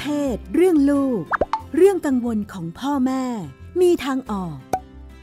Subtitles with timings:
[0.00, 1.22] เพศ เรื่องลูก
[1.76, 3.24] เรื่องกังวลของพ่อแม่
[3.80, 4.56] มีทางออก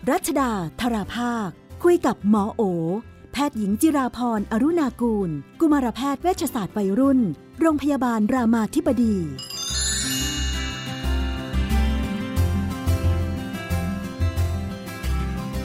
[0.10, 0.52] รัชดา
[0.82, 1.50] ธราภาค
[1.84, 2.62] คุยกับหมอโอ
[3.34, 5.30] แพทย์หญิงจิราพรอรุณากูล
[5.60, 7.20] กุมารแพทย์เวชศาสตร์วัยรุ่น
[7.60, 9.16] โรงพยาบาลรามาธิบดี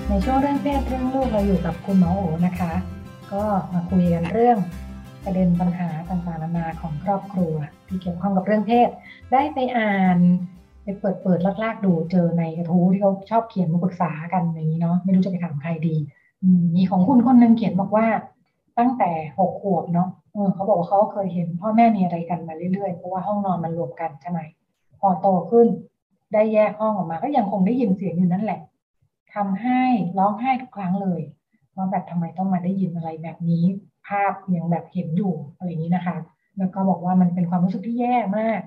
[0.09, 2.73] ในช่วงเรื่องเพศเรื่องลูกเราอยู่กับคุณหมอโอนะคะ
[3.33, 4.59] ก็มาคุยกันเรื่อง
[5.25, 7.55] ประเด็นปัญหาต่างๆนานาของครอบครัว
[7.89, 8.89] ที่เกี่ยวข้องกับเรื่องเพศ
[9.33, 10.19] ได้ไปอ่าน
[10.83, 15.97] ไปเปิดเปิดลากๆดูเจอในกระทู้ที่เขาชอบเขียนมาปรึกษากันอย่างนี้เนาะไม่รู้จะไปถามใครดี
[16.77, 18.07] มีของคุณคนหนึ่งเขียนบอกว่า
[18.79, 20.09] ตั้งแต่หกขวบเนาะ
[20.55, 24.41] เขาบอกว่าเขาเคยเห็นพ่อแม่มีอะไรกันมาเรื่อยๆเพราะว่าห้องนอนมันรวมกันใช่ไหม
[25.01, 25.67] พอโตขึ้น
[26.33, 28.61] ได้แยกห้องออกมา ก็ยังคงได้ยินเสียงอยู่นั่นแหละ
[29.35, 29.83] ทำให้
[30.19, 31.21] ร้องไห้ทุกครั้งเลย
[31.77, 33.65] ว่าแบบทำไมต้องมาได้ยินอะไรแบบนี้
[34.07, 36.17] ภาพยังแบบเห็นอยู่อะไรอย่างนี้นะคะ
[36.59, 38.61] แล้วก็บอกว่ามันเป็นความรู้สึกที่แย่มาก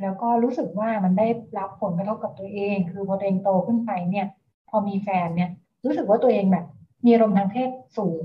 [0.00, 1.26] แล้วก็รู้สึกว่ามันได้
[1.58, 4.26] รับผลกระทบกับตัวเอง คือพอตัวเองโตขึ้นไปเนี่ย
[4.68, 5.50] พอมีแฟนเนี่ย
[5.84, 6.64] รู้สึกว่าตัวเองแบบ
[7.04, 8.24] มีอารมณ์ทางเพศสูง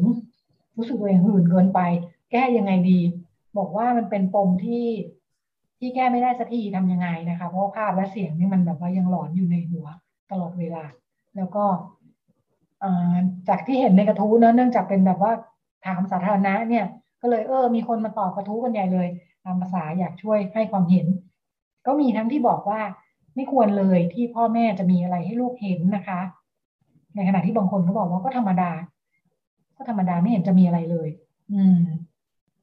[0.77, 1.79] รู้สึกตัวเองหื่นเกินไป
[2.31, 2.99] แก้ยังไงดี
[3.57, 4.87] บอกว่ามันเป็นปมที่
[5.79, 9.87] ที่แก้ไม่ได้สักทีทำยังไงนะคะ เพราะภาพและเสียงนี่มันแบบว่ายังหลอนอยู่ในหัว
[10.31, 10.83] ตลอดเวลา
[11.35, 11.63] แล้วก็
[13.47, 15.31] จากที่เห็นในกระทู้เนะเนื่องจากเป็นแบบว่า
[15.85, 16.85] ถามสาธารณะเนี่ย
[17.25, 19.07] ก็เลยเออ มีคนมาตอบกระทู้กันใหญ่เลย
[19.45, 21.07] ตามภาษาอยากช่วยให้ความเห็น
[21.85, 22.81] ก็มีทั้งที่บอกว่า
[23.35, 26.19] ไม่ควรเลยที่พ่อแม่จะมีอะไรให้ลูกเห็นนะคะ
[27.15, 28.71] ในขณะที่บางคนเขาบอกว่าก็ธรรมดา
[29.77, 31.09] ก็ธรรมดาไม่เห็นจะมีอะไรเลย
[31.53, 31.77] อืม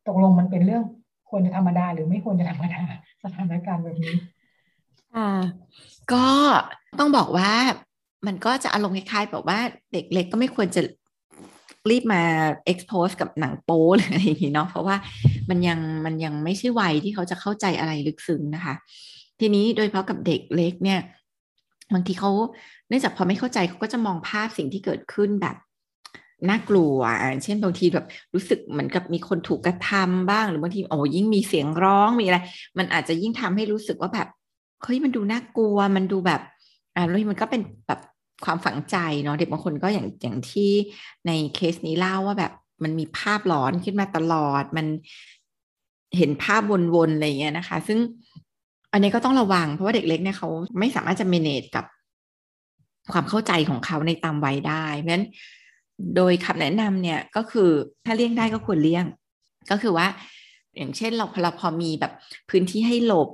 [0.08, 0.84] ตกลงมันเป็นเรื่อง
[1.30, 2.82] ควรจะธรรมดาหรือไม่ควรจะธรรมดา
[3.22, 4.16] สถานการณ์แบบนี้
[5.14, 5.40] อ่า
[6.12, 6.26] ก็
[6.98, 7.52] ต้องบอกว่า
[8.26, 9.58] มันก็จะอารมณ์คล้ายๆแบบว่า
[9.92, 10.80] เด็กเล็กก็ไม่ควรจะ
[11.90, 12.22] รีบมา
[12.72, 14.96] expose กับหนังโป๊หรืออะไรอย่างนี้เนาะเพราะว่า
[15.50, 18.74] มันยังมันยังไม่ใช่วัยที่เขาจะเข้าใจอะไรลึกซึ้งนะคะ
[19.40, 21.00] ทีนี้โดยเฉพาะกับเด็กเล็กเนี่ย
[21.94, 22.30] บางทีเขา
[22.88, 25.56] เนื่องจากพอไม่เข้าใจเขาก็จะมองภาพสิ่งที่เกิดขึ้นแบบ
[26.48, 26.96] น่ากลัว
[27.44, 32.38] เช่นบางทีแบบรู้สึกเหมือนกับมีคนถูกกระทำบ้าง หรือบางทีโอ้ยิ่งมีเสียงร้องมีอะไร
[32.78, 34.28] มันอาจจะยิ่งทำให้รู้สึกว่าแบบ
[34.82, 36.40] เฮ้ยมันดูน่ากลัวมันดูแบบ
[36.94, 38.00] อ่าแล้วมันก็เป็นแบบ
[38.44, 40.70] ความฝังใจเนาะเด็กบางคนก็อย่างอย่างที่
[41.26, 44.86] ในเคสนี้เล่าว่าแบบมันมีภาพหลอนขึ้นมาตลอด มัน
[46.16, 46.62] เห็นภาพ
[46.94, 47.98] วนๆอะไรเงี้ยนะคะ ซึ่ง
[48.92, 50.48] อันนี้ก็ต้องระวังเพราะว่าเด็กเล็กเนี่ยเขา
[50.78, 51.84] ไม่สามารถจะ manage กับ
[53.12, 55.26] ความเข้าใจของเขาในตามวัยได้ เพราะฉะนั้น
[56.16, 57.70] โดยคำแนะนำเนี่ยก็คือ
[58.04, 59.04] ถ้าเลี่ยงได้ก็ควรเลี่ยง
[59.70, 60.06] ก็คือว่า
[60.76, 62.12] อย่างเช่นเราเราพอมีแบบ
[62.50, 63.28] พื้นที่ให้หลบ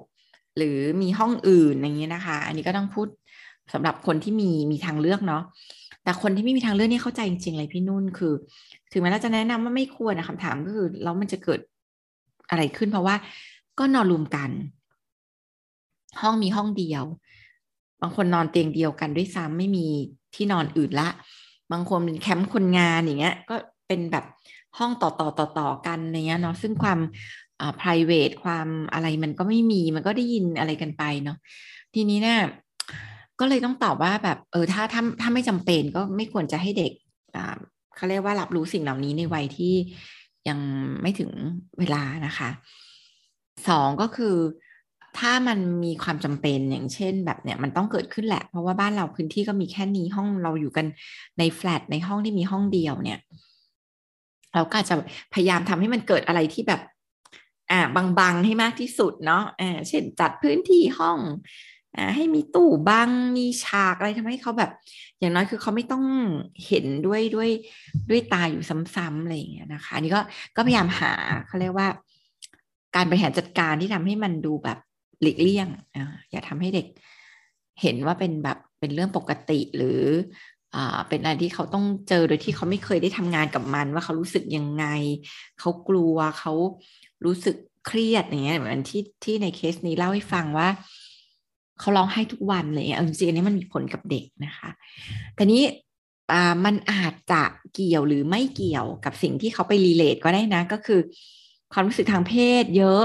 [0.57, 3.09] หรือมีห้องอื่นอย่างเงี้ยนะคะ อันนี้ก็ต้องพูด
[3.73, 5.43] สำหรับคนที่มีมีทางเลือกเนาะ
[6.03, 8.33] แต่คนที่ไม่มีทางเลือกนี่เข้าใจจริง ๆ เลยพี่นุ่นคือ
[8.93, 11.61] ถึงแม้เราจะแนะนำว่าไม่ควรนะคำถามก็คือแล้วมันจะเกิด
[12.51, 13.15] อะไรขึ้นเพราะว่า
[13.79, 14.51] ก็นอนรวมกัน
[16.21, 17.05] ห้องมีห้องเดียว
[18.03, 19.87] บางคนนอนเตียงเดียวกันด้วยซ้ำไม่มี
[20.35, 21.09] ที่นอนอื่นละ
[21.73, 24.25] บางคนเป็นแคมป์คนงานอย่างเงี้ย ก็เป็นแบบ
[24.79, 26.99] ห้องต่อต่อต่อต่อกันอะไรเงี้ยเนาะซึ่งความ
[27.61, 31.37] อ่า private ความอะไรมันก็ไม่มีมันก็ได้ยินอะไรกันไปเนาะ
[31.95, 32.39] ทีนี้เนี่ย
[33.41, 36.93] ก็เลยต้องตอบว่าแบบเออถ้าถ้าถ้าไม่จำเป็นก็ไม่ควรจะให้เด็ก
[37.37, 37.59] อ่า
[37.97, 39.75] เขาเรียกว่ารับรู้สิ่งเหล่านี้ในวัยที่
[40.49, 40.59] ยัง
[41.03, 41.31] ไม่ถึง
[41.79, 42.51] เวลานะคะ
[43.69, 44.37] สองก็คือ
[45.19, 50.87] ถ้ามันมีความจำเป็นอย่างเช่นแบบเนี่ยมันต้องเกิดขึ้นแหละ เพราะว่าบ้านเราพื้นที่ก็มีแค่นี้ห้องเราอยู่กัน
[51.39, 53.19] ในแฟลตในห้องที่มีห้องเดียวเนี่ย
[54.55, 54.97] เราก็จะ
[55.35, 56.81] พยายามทำให้มันเกิดอะไรที่แบบ
[57.71, 57.81] อ่า
[58.19, 61.19] บางๆให้มากที่สุดเนาะอ่าเช่นจัดพื้นที่ห้อง
[62.15, 64.71] ให้มีตู้บังมีฉากอะไรทำให้เขาแบบ
[65.19, 66.05] อย่างน้อยคือเขาไม่ต้อง
[66.67, 67.51] เห็นด้วยด้วย
[68.11, 70.21] ด้วยตาอยู่ซ้ำๆอะไรอย่างเงี้ยนะคะอันนี้ก็
[70.57, 71.13] ก็พยายามหา
[71.47, 71.89] เขาเรียกว่า
[72.97, 74.79] การบริหารจัดการที่ทำให้มันดูแบบ
[75.23, 76.87] หลีกเลี่ยงอ่าอย่าทำให้เด็ก
[77.83, 80.01] เห็นว่าเป็นแบบเป็นเรื่องปกติหรือ
[80.75, 84.85] อ่าเป็นอะไรที่เขาต้องเจอโดยที่เขาไม่เคยได้ทำงานกับมัน ว่าเขารู้สึกยังไง
[85.61, 86.53] เขากลัวเขา
[87.25, 87.57] รู้สึก
[87.87, 90.69] เครียดอย่างเงี้ยเหมือนที่ที่ในเคสนี้เล่าให้ฟังว่า
[91.81, 94.71] เขาร้องไห้ทุกวันเลยเอาจริงๆอันนี้มันมีผลกับเด็กนะคะ
[95.35, 95.63] แต่นี้
[96.65, 97.43] มันอาจจะ
[97.75, 101.01] เกี่ยวหรือไม่เกี่ยวกับสิ่งที่เขาไปรีเลทก็ได้นะ ก็คือ
[101.73, 103.05] ความรู้สึกทางเพศเยอะ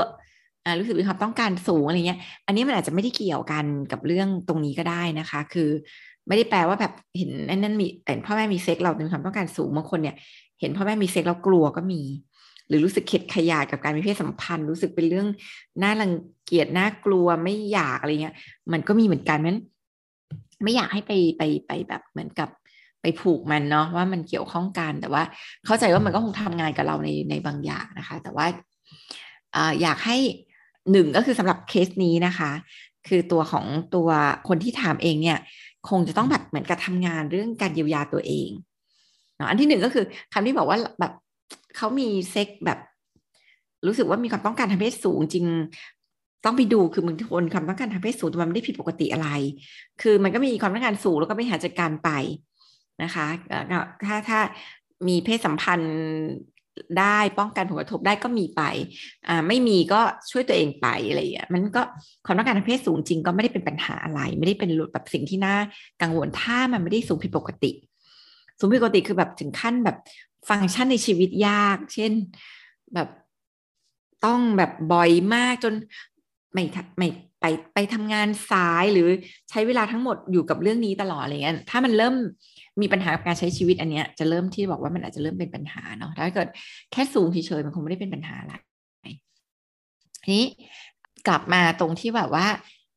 [0.79, 5.69] รู้สึกมีความต้องการสูงอะไรเงี้ย อันนี้มันอาจจะไม่ได้เกี่ยวกันกับเรื่องตรงนี้ก็ได้นะคะ คือ
[6.27, 10.15] ไม่ได้แปลว่าแบบเห็นนั่นมีเห็นพ่อแม่มีเซ็กเราเป็นความต้องการสูงบางคนเนี่ย
[10.59, 12.01] เห็นพ่อแม่มีเซ็กเรากลัวก็มี
[12.67, 15.27] หรือรู้สึกเข็ดขยาดกับการมีเพศสัมพันธ์ รู้สึกเป็นเรื่อง
[15.83, 16.11] น่ารัง
[16.45, 18.35] เกียจน่ากลัวไม่อยากอะไรเงี้ย
[18.71, 19.57] มันก็มีเหมือนกันมัน
[20.63, 22.49] ไม่อยากให้ไปไปไปแบบเหมือนกับ
[23.01, 25.23] ไปผูกมันเนาะว่ามันเกี่ยวข้องกันแต่ว่า
[25.65, 28.45] เข้าใจว่ามันก็คงทำงานกับเราในในบางอย่างนะคะ แต่ว่า
[29.55, 30.17] ออยากให้
[30.91, 32.51] หนึ่งก็คือสำหรับเคสนี้นะคะ
[33.07, 33.65] คือตัวของ
[33.95, 34.09] ตัว
[34.47, 35.37] คนที่ถามเองเนี่ย
[35.89, 38.49] คงจะต้องแบบเหมือนกับทำงานเรื่องการเยียวยาตัวเอง
[39.35, 41.13] เนาะอันที่หนึ่งก็คือคำที่บอกว่าแบบ
[41.77, 42.79] เขามีเซ็กแบบ
[43.87, 45.45] รู้สึกว่ามีความต้องการทางเพศสูงจริง
[46.45, 49.29] ต้องไปดูคือบางคนความต้องการทางเพศสูงแต่มันไม่ได้ผิดปกติอะไร
[50.01, 52.09] คือมันก็มีความต้องการสูงแล้วก็ไปหาจัดการไป
[53.03, 53.25] นะคะ
[54.05, 54.39] ถ้าถ้า
[55.07, 55.95] มีเพศสัมพันธ์
[56.99, 58.61] ได้ป้องกันผลกระทบได้ก็มีไป
[59.27, 60.01] อ่าไม่มีก็
[60.31, 61.81] ช่วยตัวเองไปอะไรอย่างเงี้ยมันก็
[62.25, 65.55] ความต้องการทางเพศสูงจริงก็ไม่ได้เป็นปัญหาอะไร ไม่ได้เป็นแบบสิ่งที่น่า
[66.01, 67.71] กังวลถ้ามันไม่ได้สูงผิดปกติ
[68.59, 69.97] สูงผิดปกติคือแบบถึงขั้นแบบ
[70.49, 72.11] ฟังก์ชันในชีวิตยาก เช่น
[72.93, 73.09] แบบ
[74.25, 75.73] ต้องแบบบ่อยมากจน
[76.53, 76.63] ไม่
[76.97, 77.07] ไม่
[77.41, 79.07] ไปไปทำงานสายหรือ
[79.49, 82.15] ใช้เวลาทั้งหมดอยู่กับเรื่องนี้ตลอดอะไรเงี้ยถ้ามันเริ่ม
[82.81, 86.47] มีปัญหากับการใช้ชีวิตอันเนี้ยจะเริ่มที่บอกว่ามันอาจจะเริ่มเป็นปัญหาเนาะถ้าเกิด
[86.91, 88.53] แค่สูงเฉยๆมันคงไม่ได้เป็นปัญหาอะไร
[90.23, 90.45] ทีนี้
[91.27, 92.47] กลับมาตรงที่แบบว่า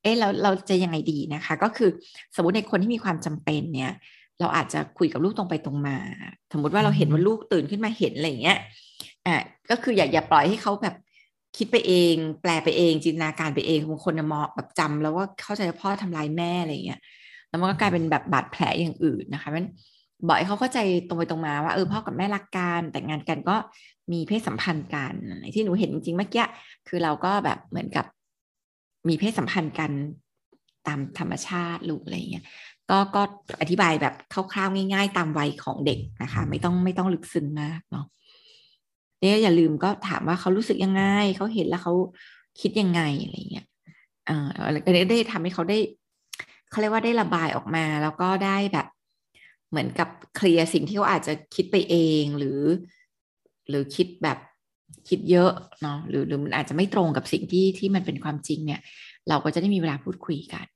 [0.03, 1.91] เอ๊ะเราเราจะยังไงดีนะคะ ก็คือ
[2.35, 3.93] สมมติในคนที่มีความจำเป็นเนี่ย
[4.41, 5.97] เราอาจจะคุยกับลูกตรงไปตรงมา
[6.53, 8.59] สมมติว่าเราเห็นว่าลูกตื่นขึ้นมาเห็นอะไรเงี้ย
[9.27, 9.35] อ่า
[9.71, 10.95] ก็คืออย่าอย่าปล่อยให้เขาแบบ
[11.57, 17.01] คิดไปเอง แปลไปเองจินตนาการไปเองบางคนมองแบบจำแล้วว่าเข้าใจพ่อทำลายแม่อะไรเงี้ย
[17.49, 19.67] แล้วมันก็กลายเป็นแบบบาดแผลอย่างอื่นนะคะมัน
[20.27, 20.79] บอกให้เขาเข้าใจ
[21.09, 23.57] ตรงไปตรงมาว่าเออพ่อกับแม่รักกันแต่งงานกันก็
[24.13, 25.15] มีเพศสัมพันธ์กัน
[25.55, 26.45] ที่หนูเห็นจริงๆเมื่อกี้
[26.89, 28.05] คือเราก็แบบเหมือนกับ
[29.09, 29.91] มีเพศสัมพันธ์กัน
[30.87, 32.45] ตามธรรมชาติลูกอะไรเงี้ย
[32.91, 33.23] ก็ก็
[33.61, 38.07] อธิบายแบบคร่าวๆง่าย ๆ ตามวัยของเด็กนะคะ ไม่ต้องไม่ต้องลึกซึ้งมากเนาะ
[39.21, 41.03] เนี่ยอย่าลืมก็ถามว่าเขารู้สึกยังไง
[41.37, 41.95] เขาเห็นแล้วเขา
[42.61, 43.67] คิดยังไงอะไรเงี้ย
[44.29, 44.49] อ่า
[44.87, 45.79] ก็ได้ทำให้เขาได้
[46.71, 48.87] เขาเรียกว่าได้ระบายออกมา แล้วก็ได้แบบ
[49.71, 52.61] เหมือนกับเคลียร์สิ่งที่เขาอาจจะคิดไปเองหรือ
[53.69, 54.39] หรือคิดแบบ
[55.09, 55.51] คิดเยอะ
[55.83, 58.81] เนาะหรือหรือมันอาจจะไม่ตรงกับสิ่งที่ที่มันเป็นความจริงเนี่ย
[59.29, 60.76] เราก็จะได้มีเวลาพูดคุยกันถ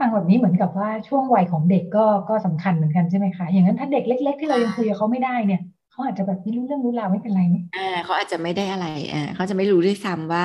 [0.00, 10.44] ฟังแบบนี้เหมือนกับว่าช่วงวัยของเด็กก็ก็สำคัญเหมือนกันใช่ไหมคะ อย่างนั้นถ้าเด็กเล็ก ๆ ที่เรายังคุยกับเขาไม่ได้เนี่ยเขาอาจจะแบบไม่รู้เรื่องรู้ราวไม่เป็นไรไหมอ่าเขาอาจจะไม่ได้อะไรอ่าเขาจะไม่รู้ด้วยซ้ำว่า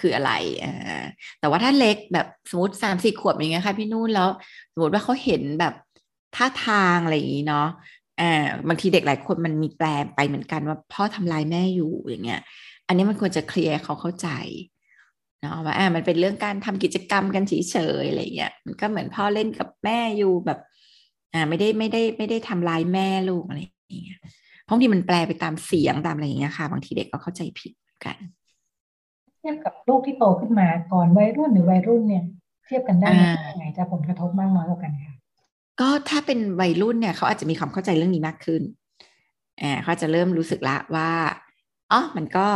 [0.00, 0.32] คืออะไร
[0.62, 1.04] อ่า
[1.40, 4.28] แต่ว่าถ้าเล็กแบบสมมติสามสี่ขวบอย่างเงี้ยค่ะพี่นุ่นแล้ว
[4.72, 5.74] สมมติว่าเขาเห็นแบบ
[6.36, 7.66] ท่าทางอะไรอย่างงี้เนาะ
[8.20, 9.86] อ่าบางทีเด็กหลายคนมันมีแปล
[10.16, 12.40] ไปเหมือนกันว่าพ่อทำลายแม่อยู่อย่างเงี้ย
[12.86, 14.28] อันนี้มันควรจะเคลียร์เขาเข้าใจ
[15.40, 20.58] เนาะว่าอ่ามันเป็นเรื่องการทำกิจกรรมกันเฉยๆอะไรเงี้ยมันก็เหมือนพ่อเล่นกับแม่อยู่แบบ
[21.32, 24.20] อ่าไม่ได้ไม่ได้ไม่ได้ทำลายแม่ลูกอะไรอย่างเงี้ย
[24.64, 27.72] เพราะที่มันแปลไปตามเสียงตามอะไรอย่างเงี้ยค่ะ บางทีเด็กก็เข้าใจผิด
[28.04, 28.16] กัน
[29.38, 32.24] เทียบกับลูกที่โตขึ้นมาก่อนวัยรุ่นหรือวัยรุ่นเนี่ย
[32.66, 33.08] เทียบกันได้
[33.50, 35.14] ยังไงจะผลกระทบมากน้อยกว่ากันคะ
[35.80, 38.62] ก็ถ้าเป็นวัยรุ่นเนี่ยเขาอาจจะมีความเข้าใจเรื่องนี้มากขึ้น
[39.62, 41.10] อ่าเขาจะเริ่มรู้สึกละว่า
[41.92, 42.46] อ๋อมันก็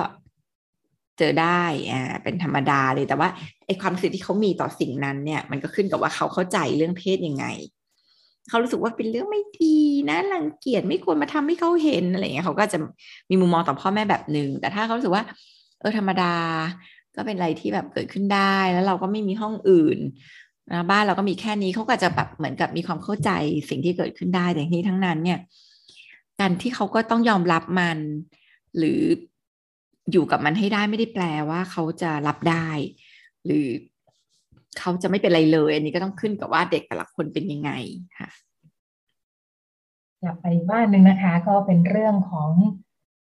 [1.20, 3.28] เจอได้อ่าเป็นธรรมดาเลยแต่ว่า
[3.67, 7.46] ไอความรู้สึกที่เขามีต่อสิ่งนั้นเนี่ย มันก็ขึ้นกับว่าเขาเข้าใจเรื่องเพศยังไง
[8.49, 9.76] เขารู้สึกว่าเป็นเรื่องไม่ดี
[10.11, 12.78] นะรังเกียจไม่ควรมาทำให้เขาเห็นอะไรเงี้ยเขาก็จะ
[13.31, 15.25] มีมุมมองต่อพ่อแม่แบบหนึ่งแต่ถ้าเขารู้สึกว่า
[15.81, 16.34] เออธรรมดา
[17.17, 19.99] ก็เป็นอะไรที่แบบเกิดขึ้นได้ แล้วเราก็ไม่มีห้องอื่น
[20.70, 23.31] นะบ้านเราก็มีแค่นี้เขาก็จะแบบเหมือนกับมีความเข้าใจ
[23.70, 25.38] สิ่งที่เกิดขึ้นได้แต่ที่ทั้งนั้นเนี่ย
[26.40, 27.99] การที่เขาก็ต้องยอมรับมัน
[28.78, 29.00] หรือ
[30.12, 32.69] อยู่กับมันให้ได้ไม่ได้แปลว่าเขาจะรับได้
[33.45, 33.69] หรือ
[34.79, 37.71] เขาจะไม่เป็นไรเลย อันนี้ก็ต้องขึ้นกับว่าเด็กแต่ละคนเป็นยังไง
[38.19, 38.29] ค่ะ
[40.23, 42.50] อยากไปบ้านหนึ่งนะคะ ก็เป็นเรื่องของ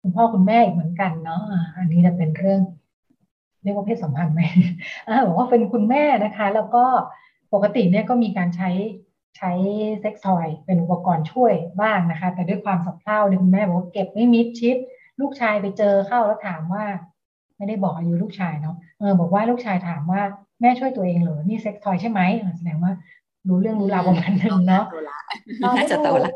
[0.02, 1.42] คุณพ่อคุณแม่อีกเหมือนกันเนาะ
[1.78, 2.62] อันนี้จะเป็นเรื่อง
[3.64, 4.42] เรียกว่าเพศสัมพันธ์ไหม
[5.28, 6.86] บอกว่าเป็นคุณแม่นะคะ แล้วก็
[7.54, 8.70] ปกติเนี่ยก็มีการใช้
[9.38, 9.52] ใช้
[10.02, 14.78] เซ็กซ์ทอย เป็นอุปกรณ์ช่วยบ้างนะคะ แต่ด้วยความสับเพร่าเนี่ยคุณแม่บอกว่าเก็บไม่มิดชิด
[15.22, 16.86] ลูกชายไปเจอเข้าแล้วถามว่า
[17.58, 20.22] ไม่ได้บอกอายุลูกชายเนาะเออบอกว่าลูกชายถามว่า
[20.62, 22.22] แม่ช่วยตัวเองเหรอนี่เซ็กทอยใช่ไหม
[22.58, 22.92] แสดงว่า
[23.48, 24.86] รู้เรื่องรู้ราวประมาณนึงเนาะ
[25.78, 26.34] น่าจะโตละ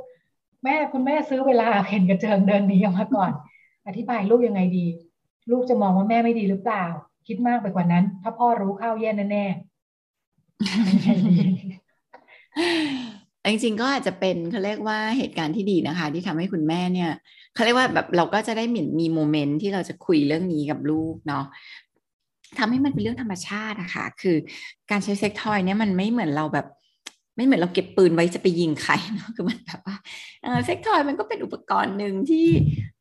[0.64, 3.32] แม่คุณแม่ซื้อเวลาเห็นกระเจิงเดินดีออกมาก่อน
[3.88, 4.86] อธิบายลูกยังไงดี
[5.52, 6.86] ลูกจะมองว่าแม่ไม่ดีหรือเปล่า
[7.28, 9.56] คิดมากไปกว่านั้น ถ้าพ่อรู้เข้าแย่แน่ๆ
[13.50, 17.12] จริงๆก็อาจจะเป็นเขาเรียกว่าเหตุการณ์ที่ดีนะคะ ที่ทำให้คุณแม่เนี่ย
[17.54, 21.46] เขาเรียกว่าแบบเราก็จะได้เหมือนมีโมเมนต์ที่เราจะคุยเรื่องนี้กับลูกเนาะ
[22.60, 24.38] ทำให้มันเป็นเรื่องธรรมชาติอะค่ะคือ
[24.92, 26.68] การใช้เซ็กทอยเนี่ยมันไม่เหมือนเราแบบ
[27.38, 29.96] ไม่เหมือนเราเก็บปืนไว้จะไปยิงใครเนาะคือมันแบบว่า
[30.66, 32.48] เซ็กทอยมันก็เป็นอุปกรณ์หนึ่งที่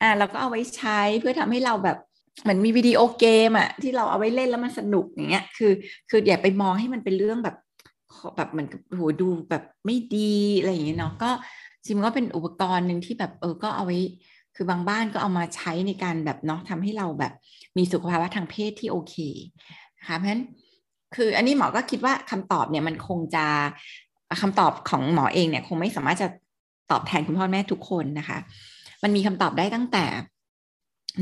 [0.02, 1.98] อ่าเราก็เอาไว้ใช้เพื่อทำให้เราแบบ
[2.42, 5.72] เหมือนมีวิดีโอเกมอะที่เราเอาไว้เล่นแล้วมันสนุกอย่างเงี้ยคือ
[6.10, 7.56] คืออย่าไปมองให้มันเป็นเรื่องแบบ
[8.36, 11.30] แบบเหมือนโหดูแบบไม่ดีอะไรอย่างเงี้ยเนาะก็
[11.84, 13.98] จริงก็เป็นอุปกรณ์หนึ่งที่แบบเออก็เอาไว้
[14.56, 17.32] คือบางบ้านก็เอามาใช้ในการแบบเนาะทำให้เราแบบ
[17.76, 19.14] มีสุขภาวะทางเพศที่โอเค
[19.98, 20.42] นะคะเพราะฉะนั้น
[21.16, 23.44] คืออันนี้หมอก็คิดว่าคำตอบเนี่ยมันคงจะ
[24.42, 26.28] คำตอบของหมอเองเนี่ยคงไม่สามารถจะ
[26.90, 28.38] ตอบแทนคุณพ่อแม่ทุกคนนะคะ
[29.02, 30.04] มันมีคำตอบได้ตั้งแต่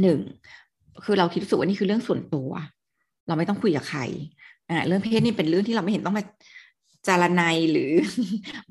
[0.00, 0.18] หนึ่ง
[1.04, 2.50] คือเราคิดสึกว่านี่คือเรื่องส่วนตัว
[3.26, 4.00] เราไม่ต้องคุยกับใคร
[4.70, 6.24] อ่าเรื่องเพศนี่เป็นเรื่องที่เราไม่เห็นต้องมา
[7.06, 7.92] จารนายหรือ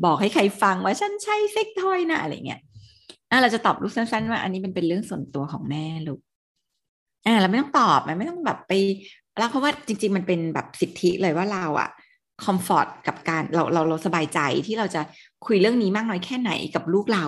[0.05, 2.61] บอกให้ใครฟังว่าฉันใช่เซ็กทอยนะอะไรเงี้ย
[3.29, 6.19] อ่าเราจะตอบลูกสั้นๆว่าอันนี้เป็นเป็นเรื่องส่วนตัวของแม่ลูก
[7.25, 8.73] อ่าเราไม่ต้องตอบไม่ต้องแบบไป
[9.37, 11.89] แล้วเพราะว่าจริง ๆ มันเป็นแบบสิทธิเลยว่าเราอะ
[12.43, 15.01] คอมฟอร์ตกับการเราเราเราสบายใจที่เราจะ
[15.45, 17.25] คุยเรื่องนี้มากน้อยแค่ไหนกับลูกเรา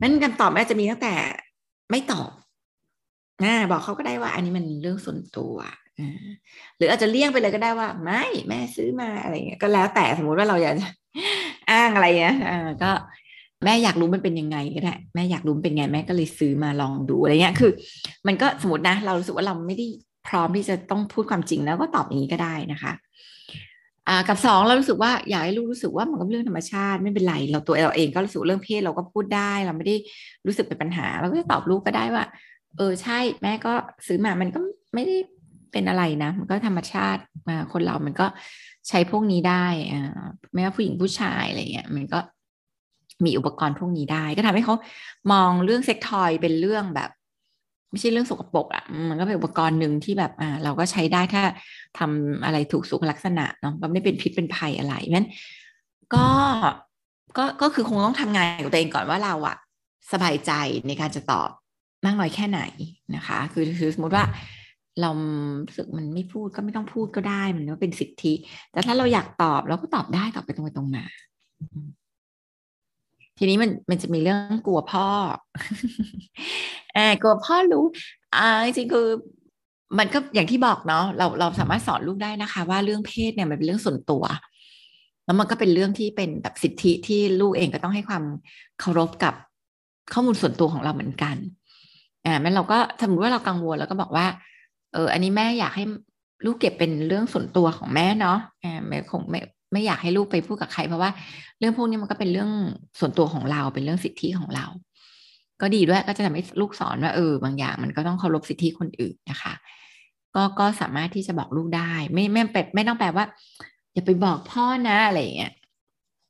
[0.00, 1.14] นั้นการตอบแม่จะมีตั้งแต่
[1.90, 2.30] ไม่ตอบ
[3.44, 5.54] นะบอกเขาก็ได้ว่าอันนี้มันเรื่องส่วนตัว
[6.76, 10.86] หรืออาจจะเลี่ยงไปเลยก็ได้ว่า ไม่แม่ซื้อมาอะไรเงี้ยก็แล้วแต่สมมุติว่าเราอยากจะ
[11.70, 12.36] อ้างอะไรเงี้ย
[12.82, 12.90] ก็
[13.64, 17.72] แม่อยากรู้มันเป็นยังไงก็ได้แม่อยากรู้เป็นไงแม่ก็เลยซื้อมาลองดูอะไรเงี้ยคือ
[18.26, 19.86] มันก็สมมตินะ เรารู้สึกว่าเราไม่ได้
[20.28, 22.92] พร้อมที่จะต้องพูดความจริงแล้วก็ตอบอย่างนี้ก็ได้นะคะ
[24.28, 29.96] กับสองเรารู้สึกว่าอยากให้ลูกรู้สึกว่ามันก็เรื่องธรรมชาติไม่เป็นไร เราตัวเราเองก็รู้สึกเรื่องเพศเราก็พูดได้ เราไม่ได้
[30.46, 32.24] รู้สึกเป็นปัญหา เราก็จะตอบลูกก็ได้ว่า
[32.76, 33.72] เออใช่แม่ก็
[34.06, 34.60] ซื้อมามันก็
[34.94, 35.16] ไม่ได้
[35.72, 38.26] เป็นอะไรนะ มันก็ธรรมชาติมาคนเรามันก็
[38.88, 42.18] ใช้พวกนี้ได้อ่าไม่ว่าผู้หญิงผู้ชายอะไรเงี้ยมันก็
[43.24, 44.74] มีอุปกรณ์พวกนี้ได้ ก็ทำให้เขา
[45.32, 47.10] มองเรื่องเซ็กทอยเป็นเรื่องแบบ
[47.90, 51.42] ไม่ใช่เรื่องสกปรกอะ่ะ มันก็เป็นอุปกรณ์หนึ่งที่แบบอ่าเราก็ใช้ได้ถ้า
[51.98, 55.28] ทำอะไรถูกสุขลักษณะเนาะมันไม่เป็นพิษเป็นภัยอะไรนั้น
[56.14, 56.26] ก็
[57.36, 59.56] ก็ก็คือคงต้องทำงานกับตัวเองก่อนว่าเราอะ
[60.12, 60.52] สบายใจ
[60.86, 61.50] ในการจะตอบ
[62.04, 62.60] มากน้อยแค่ไหน
[63.16, 64.24] นะคะ คือคือสมมติว่า
[65.00, 65.10] เรา
[65.76, 68.34] สึกมันไม่พูดก็ไม่ต้องพูดก็ได้มันก็เป็นสิทธิ
[68.72, 71.04] แต่ถ้าเราอยากตอบเราก็ตอบได้ตอบไปตรงไปตรงมา
[73.38, 75.06] ทีนี้มันมันจะมีเรื่องกลัวพ่อ
[76.94, 77.84] แอ่ากลัวพ่อรู้
[78.36, 79.06] อ่าจริงคือ
[79.98, 84.24] มันก็อย่างที่บอกเนาะเราเราสามารถสอนลูกได้นะคะ ว่าเรื่องเพศเนี่ยมันเป็นเรื่องส่วนตัว
[85.24, 88.24] แล้วมันก็เป็นเรื่องที่เป็นแบบสิทธิที่ลูกเองก็ต้องให้ความ
[88.80, 89.34] เคารพกับ
[90.12, 91.36] ข้อมูลส่วนตัวของเราเหมือนกัน
[92.26, 94.26] อ่าแม้เราก็สมมติว่าเรากังวลแล้วก็บอกว่า
[94.92, 95.84] เออ อันนี้แม่อยากให้
[96.44, 98.38] ลูกเก็บเป็นเรื่องส่วนตัวของแม่เนาะ
[98.88, 99.40] แม่คงไม่
[99.72, 101.10] ไม่อยากให้ลูกไปพูดกับใคร เพราะว่า
[101.58, 102.50] เรื่องพวกนี้มันก็เป็นเรื่อง
[103.00, 104.66] ส่วนตัวของเราเป็นเรื่องสิทธิของเรา
[105.60, 109.52] ก็ดีด้วยก็จะทำให้ลูกสอนว่าเออบางอย่างมันก็ต้องเคารพสิทธิคนอื่นนะคะ
[110.34, 113.24] ก็ก็สามารถที่จะบอกลูกได้ ไม่ไม่แปไม่ต้องแปลว่า
[113.92, 115.52] อย่าไปบอกพ่อนะอะไรอย่างเงี้ย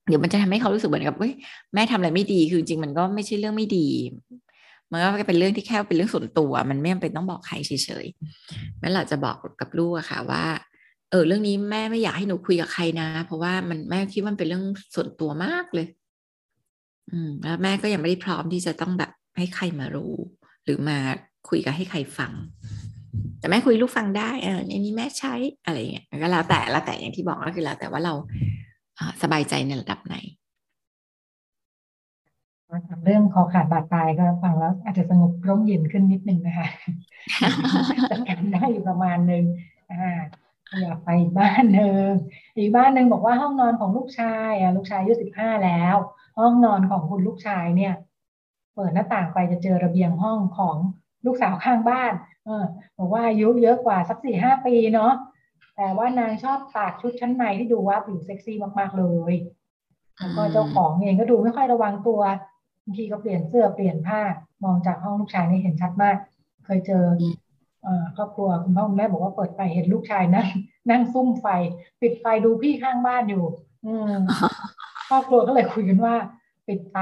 [0.08, 1.32] เดี๋ยวมันจะทำให้เขารู้สึกเหมือนกับเฮ้ย
[1.74, 3.86] แม่ทำอะไรไม่ดีคือจริงมันก็ไม่ใช่เรื่องไม่ดี
[4.92, 7.72] มันก็เป็นเรื่องที่แค่เป็นเรื่องส่วนตัว มันไม่จำเป็นต้องบอกใครเฉ
[8.04, 10.44] ยๆแม่เราจะบอกกับลูกอะค่ะว่า
[11.10, 15.86] เออเรื่องนี้แม่ไม่อยากให้หนูคุยกับใครนะ เพราะว่ามันแม่คิดว่ามันเป็นเรื่องส่วนตัวมากเลย
[17.10, 20.14] อืม แล้วแม่ก็ยังไม่ได้พร้อมที่จะต้องแบบให้ใครมารู้
[20.64, 20.98] หรือมา
[21.48, 22.32] คุยกับให้ใครฟัง
[23.38, 25.34] แต่แม่คุยลูกฟังได้เอออันนี้แม่ใช้
[25.64, 28.14] อะไรเงี้ยก็แล้วแต่แล้วแต่อย่างที่บอกก็คือแล้วแต่ว่าเรา
[29.22, 30.16] สบายใจในระดับไหน
[33.04, 36.68] เรื่องคอขาดบาดตายก็ฟังแล้วอาจจะสงบร่มเย็นขึ้นนิดนึงนะคะ
[38.10, 39.44] จัดการได้อยู่ประมาณนึง
[39.90, 40.20] อ่า
[40.80, 42.08] อยากไปบ้านหนึ่ง
[42.58, 45.96] อีกบ้านหนึ่งบอกว่าห้องนอนของลูกชายอะลูกชายอายุสิบห้าแล้ว
[46.38, 47.94] ห้องนอนของคุณลูกชายเนี่ย
[48.74, 50.76] เปิดหน้าต่างไปจะเจอระเบียงห้องของ
[51.26, 52.12] ลูกสาวข้างบ้าน
[52.44, 52.64] เออ
[52.98, 55.12] บอกว่าอายุเยอะกว่าสักสี่ห้าปีเนาะ
[55.76, 59.34] แต่ว่านางชอบตากชุดชั้นในที่ดูว่าผิวเซ็กซี่มากๆเลย
[60.18, 62.20] แล้วก็เจ้าของเองก็ดูไม่ค่อยระวังตัว
[62.84, 64.20] บางทีก็เปลี่ยนเสื้อเปลี่ยนผ้า
[64.64, 66.16] มองจากห้องลูกชายนี่เห็นชัดมาก
[66.64, 67.04] เคยเจอ
[68.16, 70.48] ครอบครัวคุณพ่อคุณแม่บอกว่าเปิดไฟเห็นลูกชายนั่ง
[70.90, 71.46] นั่งซุ่มไฟ
[72.00, 73.44] ปิดไฟดูพี่ข้างบ้านอยู่
[73.86, 73.92] อื
[75.08, 76.14] ครอบครัวก็เลยคุยกันว่า
[76.68, 76.96] ปิดไฟ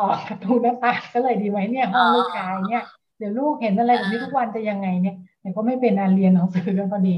[0.00, 2.84] ออกประตูหน้าต่างก็เลยดีไหมเนี่ยห้องลูกชายเนี่ย
[3.18, 7.14] เดี๋ยวลูกเห็นอะไรแบบนี้ทุกวันจะยังไงเนี่ยแต่ก็ไม่เป็นอันเรียนหนังสือกันพอดี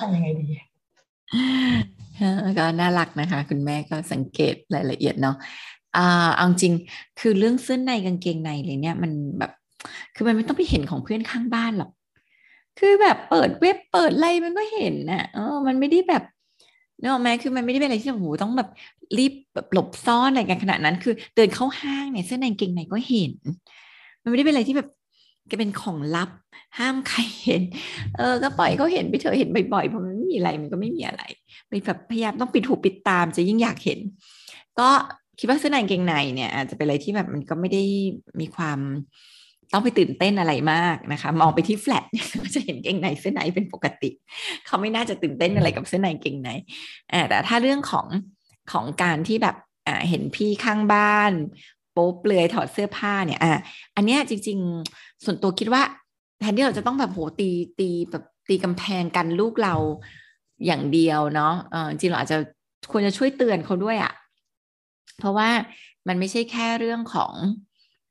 [0.00, 0.46] ทำยังไงดี
[2.58, 5.36] ก็น่ารักนะคะ คุณแม่ก็สังเกตรายละเอียดเนาะ
[5.96, 6.74] อ่าเอาจริง
[7.20, 9.50] คือเรื่องเสื้อในกางเกงในเลยเนี่ยมันแบบ
[10.14, 11.90] คือมันไม่ต้องไปเห็นของเพื่อนข้างบ้านหรอก
[12.78, 16.22] คือแบบเปิดเว็บเปิดอะไรมันก็เห็นนะเออมันไม่ได้แบบ
[17.00, 18.68] เนอะแม้คือมันไม่ได้เป็นอะไรที่โอ้โหต้องแบบ
[19.18, 23.32] รีบแบบหลบซ่อนอะไรกันขนาดนั้น คือเดินเข้าห้างเนี่ยเสื้อในกางเกงในก็เห็น
[24.22, 24.88] มันไม่ได้เป็นอะไรที่แบบ
[25.50, 26.30] ก็เป็นของลับ
[26.78, 27.62] ห้ามใครเห็น
[28.16, 31.22] เออ ก็ปล่อยเขาเห็นไปเถอะเห็นบ่อยๆเพราะมันไม่มีอะไรมันก็ไม่มีอะไร
[31.68, 33.98] ไปแบบพยายามต้องปิดหูปิดตามจะยิ่งอยากเห็น
[34.80, 34.90] ก็
[35.38, 37.82] คิดว่าเสื้อในเกงในเนี่ย อาจจะเป็นอะไรที่แบบมันก็ไม่ได้
[38.40, 38.78] มีความ
[39.72, 42.04] ต้องไปตื่นเต้นอะไรมากนะคะ มองไปที่แฟลต
[42.44, 44.10] ก็จะเห็นเกงในเสื้อในเป็นปกติ
[44.66, 46.50] เขาไม่น่าจะตื่นเต้นอะไรกับเสื้อในเกงใน
[47.28, 48.06] แต่ถ้าเรื่องของ
[48.72, 49.56] ของการที่แบบ
[50.08, 51.32] เห็นพี่ข้างบ้าน
[51.92, 53.60] โป๊เปลือยถอดเสื้อผ้าเนี่ยอะ
[53.96, 54.58] อันเนี้ยจริง
[54.92, 55.82] ๆ ส่วนตัวคิดว่า
[56.40, 59.74] แทนที่เราจะต้องแบบโหตีตีแบบตีกำแพงกันลูกเรา
[60.66, 61.54] อย่างเดียวเนาะ
[61.90, 62.38] จริงเราอาจจะ
[62.92, 64.12] ควรจะช่วยเตือนเขาด้วยอะ่ะ
[65.18, 65.48] เพราะว่า
[66.08, 67.32] มันไม่ใช่แค่เรื่องของ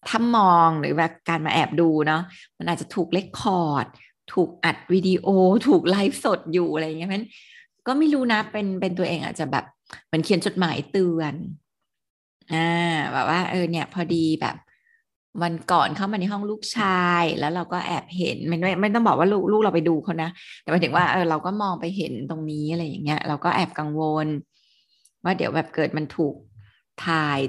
[0.09, 2.21] ถ้ำมองหรือแบบการมาแอบดูเนาะ
[2.57, 3.85] มันอาจจะถูก record
[4.33, 5.27] ถูกอัดวิดีโอ
[5.67, 7.21] ถูกไลฟ์สดอยู่อะไรอย่างเงี้ยเพราะ
[7.87, 9.65] ก็ไม่รู้นะเป็นเป็นตัวเองอาจจะแบบ
[10.07, 11.33] เหมือนเขียนจดหมายเตือน
[12.53, 14.55] อ่าแบบว่าเออเนี่ยพอดีแบบ
[15.43, 20.29] วันก่อนเข้ามาในห้องลูกชายแล้วเราก็แอบเห็นไม่ไม่ไม่ต้องบอกว่าลูกลูกเราไปดูเขานะ
[20.61, 24.27] แต่หมายถึงว่าเออเราก็มองไปเห็นตรงนี้อะไรอย่างเงี้ยเราก็แอบกังวล
[25.23, 26.35] ว่าเดี๋ยวแบบเกิดมันถูก
[27.05, 27.39] ถ่าย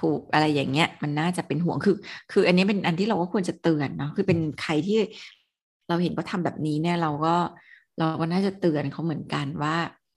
[0.00, 1.96] ถูกอะไรอย่างเงี้ย มันน่าจะเป็นห่วงคือ
[2.32, 4.98] คืออันนี้เป็นอันที่เราก็ควรจะเตือนเนาะคือเป็นใครที่
[5.88, 7.34] เราเห็นเขาทาแบบนี้เนี่ยเราก็
[7.98, 9.76] เราก็น่าจะเตือนเขาเหมือนกันว่า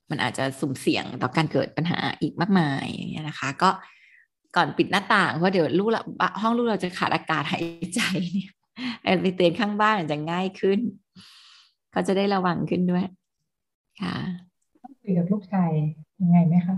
[0.10, 3.70] มันอาจจะสุ่มเสี่ยงต่อการเกิดปัญหาอีกมากมายอย่างเงี้ยนะคะ ก็
[4.56, 6.02] ก่อนปิดหน้าต่างเพราะเดี๋ยวลูกเรา
[6.42, 7.64] ห้องลูกเราจะขาดอากาศหาย
[7.96, 8.02] ใจ
[8.34, 8.50] เนี่ย
[9.22, 10.80] ไปเตือนข้างบ้านจะง่ายขึ้น
[11.92, 13.06] เขาจะได้ระวังขึ้นด้วย
[14.02, 14.16] ค่ะ
[15.02, 15.72] คุยกับลูกชาย
[16.22, 16.76] ยังไงไหมคะ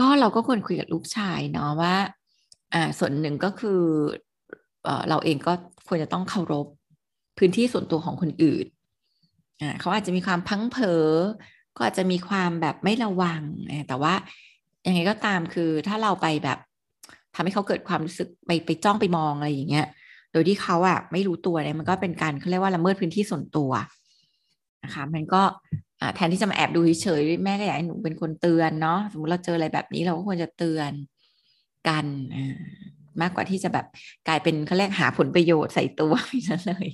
[0.00, 1.94] ก็เราก็ควรคุยกับลูกชายเนาะว่า
[2.74, 3.80] อ่าส่วนหนึ่งก็คือ
[5.08, 5.52] เราเองก็
[5.88, 6.66] ควรจะต้องเคารพ
[7.38, 8.66] พื้นที่ส่วนตัวของคนอื่น
[9.60, 11.06] อ่าเขาอาจจะมีความพังเผลอ
[11.76, 13.42] ก็อาจจะมีความแบบไม่ระวัง
[13.88, 14.14] แต่ว่า
[14.86, 16.58] ยังไงก็ตามคือถ้าเราไปแบบ
[17.34, 19.86] ทำให้เขาเกิดความรู้สึกไปไปจ้องไปมองอะไรอย่างเงี้ย
[20.32, 23.70] โดยที่เขาอะไม่รู้ตัวเนี่ยมันก็เป็นการเขาเรียกว่าละเมิดพื้นที่ส่วนตัว
[24.84, 25.42] นะคะมันก็
[26.14, 30.92] แทนที่จะมาแอบดูเฉยๆแม่ก็อยากให้หนูเป็นคนเตือนเนาะสมมติเราเจออะไรแบบนี้เราก็ควรจะเตือน
[31.88, 32.06] กัน
[33.20, 33.86] มากกว่าที่จะแบบ
[34.28, 36.88] กลายเป็นเขาเรียกหาผลประโยชน์ใส่ตัวไปนั่นเลย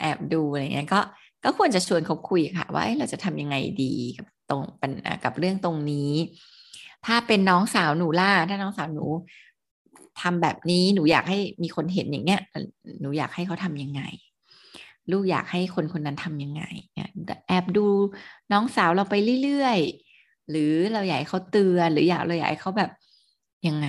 [0.00, 1.00] แอบดูอะไรเงี้ยก็
[1.44, 4.92] ก็ควรจะชวนเขาคุยค่ะ ว่าเราจะทำยังไงดีกับตรงเป็น
[5.24, 6.12] กับเรื่องตรงนี้
[7.06, 9.04] ถ้าเป็นน้องสาวหนูล่าถ้าน้องสาวหนู
[10.20, 12.40] ทำแบบนี้หนูอยากให้มีคนเห็นอย่างเงี้ย
[13.00, 14.02] หนูอยากให้เขาทํำยังไง
[15.10, 16.62] ลูกอยากให้คนคนนั้นทำยังไง
[17.48, 17.86] แอบดู
[18.52, 22.90] น้องสาวเราไปเรื่อยๆ หรือเราอยากให้เขาเตือนหรืออยากเราอยากให้เขาแบบ
[23.68, 23.88] ยังไง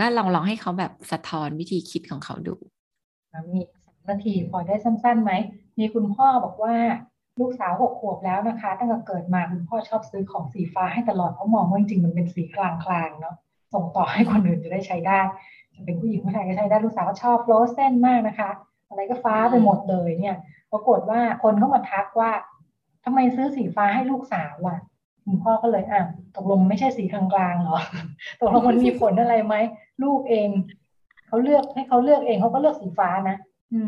[0.00, 2.54] ก็ลองลองให้เขาแบบสะท้อนวิธีคิดของเขาดู
[3.52, 5.32] มีสามนาทีพอได้สั้นๆไหม
[5.78, 6.74] มีคุณพ่อบอกว่า
[7.40, 12.70] ลูกสาวหกขวบแล้วนะคะ ตั้งแต่เกิดมาคุณพ่อชอบซื้อของสีฟ้าให้ตลอดเพราะมองว่าจริงๆมันเป็นสีกลา
[13.06, 13.34] งๆเนาะ
[13.74, 15.20] ส่งต่อให้คนอื่นจะได้ใช้ได้
[15.74, 18.50] จะเป็นผู้หญิงผู้ชายก็ใช้ได้ลูกสาวชอบโรสเส้นมากนะคะ
[18.88, 20.36] อะไรก็ฟ้าไปหมดเลยเนี่ย
[20.72, 22.30] ปรากฏว่าคนเข้ามาทักว่า
[23.04, 24.78] ทำไมซื้อสีฟ้าให้ลูกสาวล่ะ
[25.24, 26.02] คุณพ่อก็เลยอะ
[26.36, 27.78] ตกลงไม่ใช่สีกลางๆหรอ
[28.40, 29.54] ตกลงมันมีผลอะไรไหม
[30.02, 30.48] ลูกเอง
[31.26, 33.36] เขาเลือกให้เขาเลือกเองเขาก็เลือกสีฟ้านะ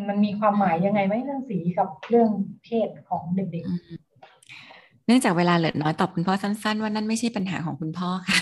[0.09, 2.28] มันมีความหมายยังไงไหมเรื่องสีกับเรื่อง
[2.64, 8.38] เพศของเด็กๆ เนื่องจากเวลาเหลือน้อยตอบคุณพ่อสั้น ๆ ว่านั่นไม่ใช่ปัญหาของคุณพ่อค่ะ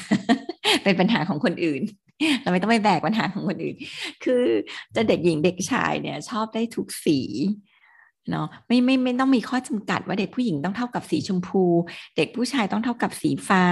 [0.84, 1.82] เป็นปัญหาของคนอื่น
[2.42, 3.76] เราไม่ต้องไปแบกปัญหาของคนอื่น
[4.24, 4.44] คือ
[4.94, 7.18] จะเด็กหญิงเด็กชายเนี่ย ชอบได้ทุกสี
[8.30, 11.64] เนาะไม่ไม่ไม่ต้องมีข้อจำกัดว่าเด็กผู้หญิงต้องเท่ากับสีชมพู
[12.16, 13.64] เด็กผู้ชายต้องเท่ากับสีฟ้า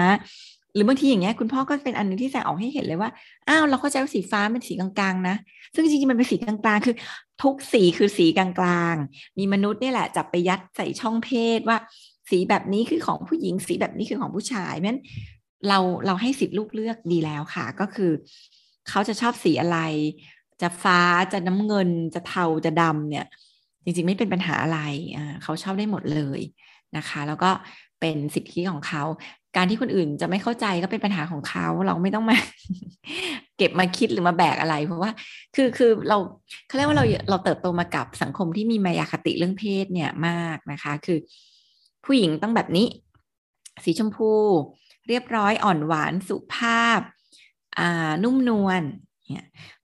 [0.75, 3.11] หรือบางทีอย่างเงี้ยคุณพ่อก็เป็นอันนึงที่แสดงออกให้เห็นเลยว่า
[3.49, 5.37] อ้าวเราเข้าใจว่าสีฟ้าเป็นสีกลางๆนะ
[5.75, 6.95] ซึ่งจริงๆมันเป็นสีกลางๆ คือ
[7.43, 11.79] ทุกสีคือสีกลางๆ มีมนุษย์นี่แหละจับไปยัดใส่ช่องเพศว่า
[12.31, 15.01] สีแบบนี้คือของผู้หญิงสีแบบนี้คือของผู้ชายเพราะฉะนั้น
[15.69, 18.11] เราเราให้สิทธิ์ลูกเลือกดีแล้วค่ะ ก็คือ
[18.89, 19.79] เขาจะชอบสีอะไร
[20.63, 21.01] จะฟ้า
[21.33, 23.27] จะน้ำเงินจะเทาจะดำเนี่ย
[23.85, 24.81] จริงๆไม่เป็นปัญหาอะไร
[25.17, 26.41] อ่าเขาชอบได้หมดเลย
[26.97, 27.51] นะคะ แล้วก็
[28.01, 29.03] เป็นสิทธิของเขา
[29.57, 32.37] การที่คนอื่นจะไม่เข้าใจก็เป็นปัญหาของเขา เราไม่ต้องมา
[33.57, 35.11] เก็บมาคิดหรือมาแบกอะไร เพราะว่า
[35.55, 36.19] คือคือเรา
[36.67, 41.19] เขาเรียกว่าเราเราเติบโตมากับสังคมที่มีมายาคติเรื่องเพศเนี่ยมากนะคะ คือ
[42.05, 42.87] ผู้หญิงต้องแบบนี้
[43.85, 44.33] สีชมพู
[45.09, 47.01] เรียบร้อยอ่อนหวานสุภาพ
[47.79, 48.83] อ่านุ่มนวล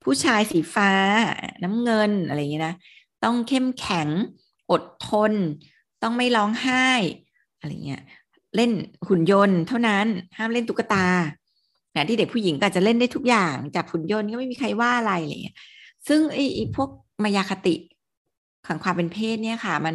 [0.03, 0.93] ผู้ชายสีฟ้า
[1.63, 2.75] น้ำเงินอะไรอย่างเงี้นะ
[3.25, 4.09] ต้องเข้มแข็ง
[4.71, 5.33] อดทน
[6.03, 6.87] ต้องไม่ร้องไห้
[7.59, 8.03] อะไรเงี้ย
[8.57, 8.73] เล่น
[9.09, 11.07] หุ่นยนต์เท่านั้นห้ามเล่นตุ๊กตา
[11.93, 15.57] แต่ที่เด็กผู้หญิงก็จะเล่นได้ทุกอย่างจับหุ่นยนต์ก็ไม่มีใครว่าอะไรอะไรเงี้ย
[16.09, 16.89] ซึ่งไอ้พวก
[17.23, 17.75] มายาคติ
[18.67, 19.95] ของความเป็นเพศเนี่ยค่ะ มัน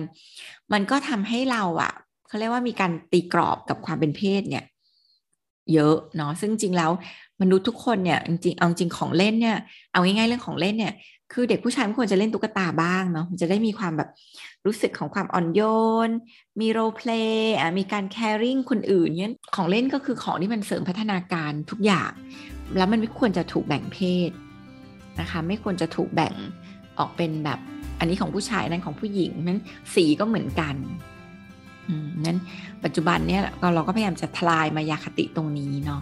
[0.73, 1.91] มันก็ทำให้เราอะ่ะ
[2.27, 4.65] เขาเรียกว่ามีการตีกรอบกับความเป็นเพศเนี่ย
[5.73, 6.91] เยอะเนาะซึ่งจริงแล้ว
[7.41, 9.57] มนุษย์ทุกคนเนี่ยจริงเอาจริงของเล่นเนี่ย
[9.91, 10.93] เอาง่ายๆเรื่องของเล่นเนี่ย
[11.33, 14.09] คือเด็กผู้ชายไม่ควรจะเล่นตุ๊กตาบ้างเนาะจะได้มีความแบบ
[14.65, 15.61] รู้สึกของความอ่อนโย
[16.07, 16.09] น
[16.59, 22.11] มีโรเพลย์อะมีการแคริ่งคนอื่นเนี่ยของเล่นก็คือของที่มันเสริมพัฒนาการทุกอย่าง
[22.77, 23.97] แล้วมันไม่ควรจะถูกแบ่งเพ
[24.29, 24.29] ศ
[25.19, 26.33] นะคะไม่ควรจะถูกแบ่ง
[26.99, 27.59] ออกเป็นแบบ
[27.99, 29.59] อันนี้ของผู้ชายนั้นของผู้หญิงนั้น
[29.95, 30.75] สีก็เหมือนกัน
[32.25, 32.37] นั้น
[32.83, 33.41] ปัจจุบันเนี่ย
[33.75, 36.01] เราก็พยายามจะทลายมายาคติตรงนี้เนาะ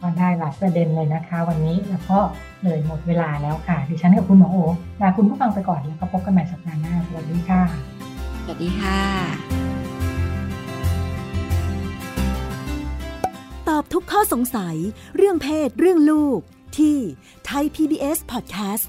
[0.00, 2.18] ก็ได้หลายประเด็นเลยนะคะ วันนี้แล้วก็
[2.62, 4.56] เลยหมดเวลาแล้วค่ะ ดิฉันกับคุณหมอโอ
[5.02, 7.62] ลาคุณผู้ฟังไปก่อนแล้วก็พบกันใหม่สัปดาห์หน้าสวัสดีค่ะ
[8.42, 8.98] สวัสดีค่ะ
[13.68, 14.76] ตอบทุกข้อสงสัย
[15.16, 16.38] เรื่องเพศเรื่องลูก
[16.78, 16.96] ที่
[17.48, 18.84] Thai PBS Podcast